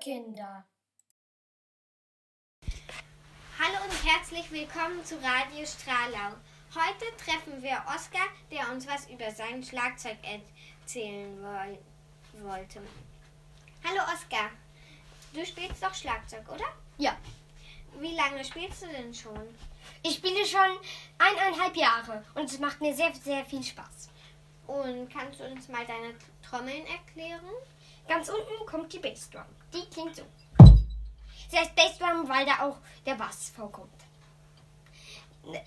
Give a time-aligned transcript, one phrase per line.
[0.00, 0.64] Kinder!
[3.58, 6.34] Hallo und herzlich willkommen zu Radio Strahlau.
[6.74, 11.78] Heute treffen wir Oskar, der uns was über sein Schlagzeug erzählen woll
[12.42, 12.80] wollte.
[13.84, 14.50] Hallo Oskar,
[15.32, 16.64] du spielst doch Schlagzeug, oder?
[16.98, 17.16] Ja,
[18.00, 19.54] Wie lange spielst du denn schon?
[20.02, 20.78] ich spiele schon
[21.18, 24.08] eineinhalb Jahre und es macht mir sehr, sehr viel Spaß.
[24.66, 27.44] Und kannst du uns mal deine Trommeln erklären?
[28.08, 29.44] Ganz unten kommt die Bassdrum.
[29.72, 30.22] Die klingt so.
[31.48, 33.90] Sie heißt Bassdrum, weil da auch der Bass vorkommt.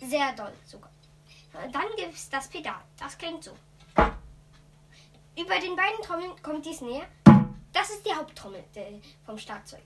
[0.00, 0.90] Sehr doll sogar.
[1.52, 2.80] Dann gibt es das Pedal.
[2.98, 3.52] Das klingt so.
[5.36, 7.06] Über den beiden Trommeln kommt die Snare.
[7.72, 9.82] Das ist die Haupttrommel äh, vom Schlagzeug.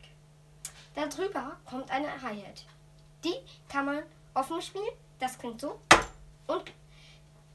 [0.94, 2.66] Darüber kommt eine Hi-Hat.
[3.24, 3.34] Die
[3.68, 4.02] kann man
[4.34, 4.88] offen spielen.
[5.18, 5.80] Das klingt so.
[6.46, 6.72] Und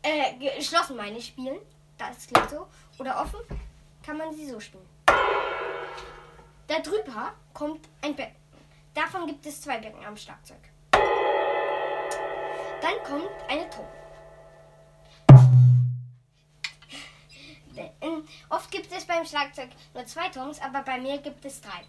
[0.02, 1.60] äh, geschlossen meine ich spielen.
[1.98, 2.68] Das klingt so.
[2.98, 3.40] Oder offen
[4.04, 4.88] kann man sie so spielen.
[6.68, 8.36] Darüber kommt ein Becken.
[8.94, 10.60] Davon gibt es zwei Becken am Schlagzeug.
[12.82, 13.88] Dann kommt eine Ton.
[18.50, 21.82] Oft gibt es beim Schlagzeug nur zwei Tons, aber bei mir gibt es drei.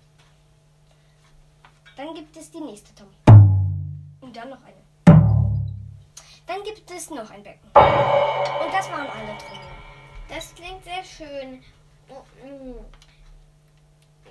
[1.96, 3.08] Dann gibt es die nächste Tom.
[4.20, 4.82] Und dann noch eine.
[6.46, 7.66] Dann gibt es noch ein Becken.
[7.66, 9.68] Und das waren alle Trommeln.
[10.28, 11.62] Das klingt sehr schön.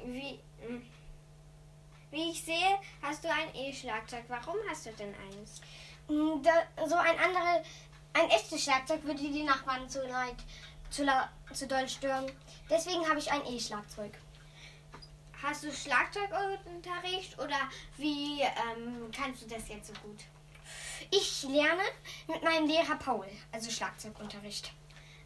[0.06, 0.40] Wie,
[2.12, 4.26] wie ich sehe, hast du ein E-Schlagzeug.
[4.28, 5.62] Warum hast du denn eins?
[6.08, 7.64] Da, so ein andere,
[8.14, 10.36] ein echtes Schlagzeug würde die Nachbarn zu leid,
[10.90, 12.32] zu, la, zu doll stören.
[12.70, 14.12] Deswegen habe ich ein E-Schlagzeug.
[15.42, 20.20] Hast du Schlagzeugunterricht oder wie ähm, kannst du das jetzt so gut?
[21.12, 21.84] Ich lerne
[22.28, 24.72] mit meinem Lehrer Paul, also Schlagzeugunterricht.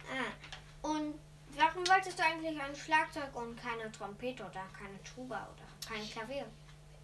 [0.09, 1.15] Ah, und
[1.57, 6.45] warum wolltest du eigentlich ein Schlagzeug und keine Trompete oder keine Tuba oder kein Klavier?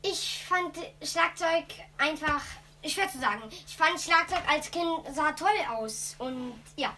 [0.01, 1.65] Ich fand Schlagzeug
[1.97, 2.41] einfach
[2.85, 3.43] schwer zu sagen.
[3.49, 6.95] Ich fand Schlagzeug als Kind sah toll aus und ja,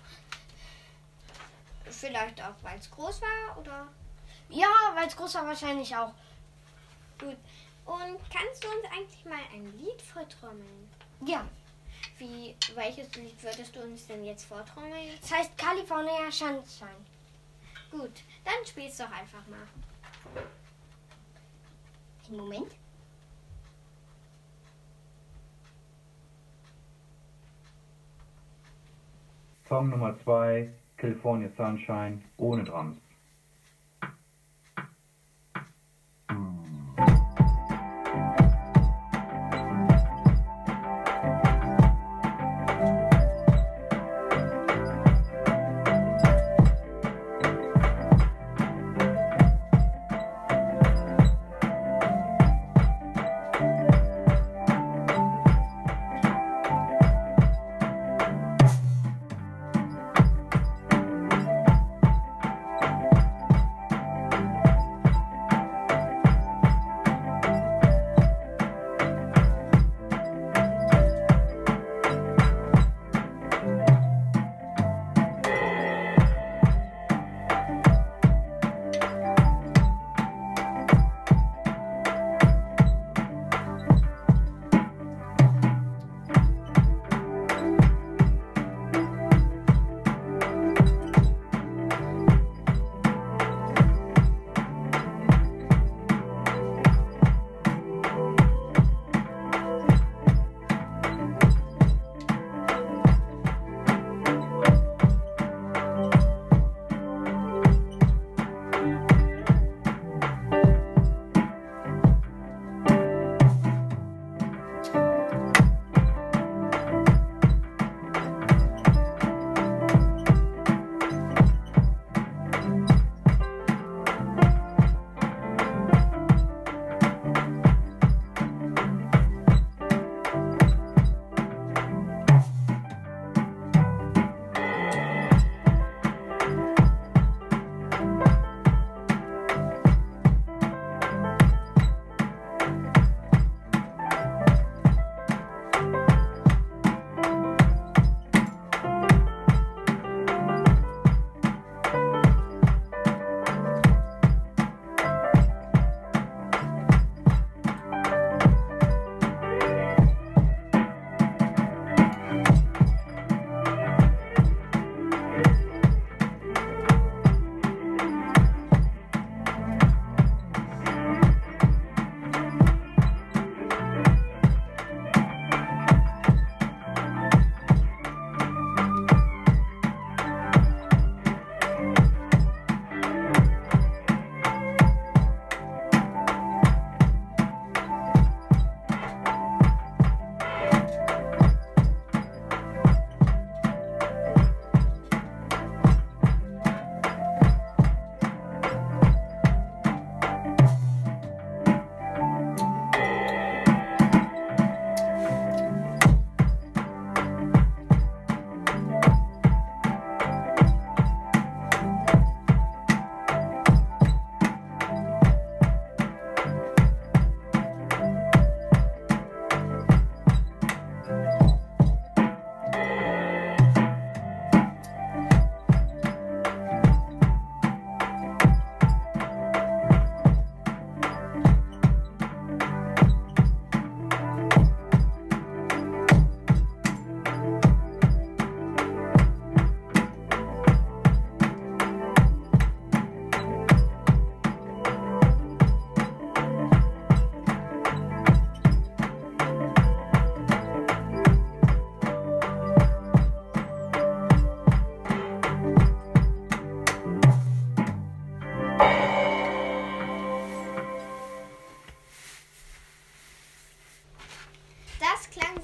[1.89, 3.87] Vielleicht auch, weil es groß war oder?
[4.49, 6.11] ja, weil es groß war wahrscheinlich auch.
[7.19, 7.37] Gut.
[7.85, 10.89] Und kannst du uns eigentlich mal ein Lied vortrommeln?
[11.25, 11.45] Ja,
[12.17, 15.17] Wie, welches Lied würdest du uns denn jetzt vortrommeln?
[15.22, 17.05] es heißt California Sunshine.
[17.91, 19.68] Gut, dann spielst doch einfach mal.
[22.28, 22.72] Einen Moment.
[29.68, 33.04] Song Nummer 2, California Sunshine, ohne Drums.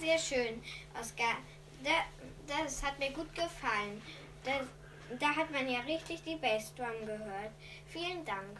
[0.01, 0.63] Sehr schön,
[1.00, 1.38] Oskar.
[1.83, 1.92] Da,
[2.48, 4.01] das hat mir gut gefallen.
[4.44, 4.65] Das,
[5.19, 7.51] da hat man ja richtig die Bassdrum gehört.
[7.88, 8.59] Vielen Dank.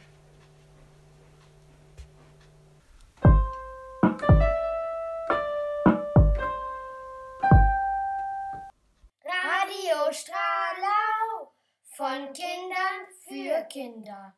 [9.24, 11.54] Radio Stralau
[11.96, 14.36] von Kindern für Kinder.